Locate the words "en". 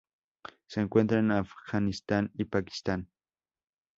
1.19-1.29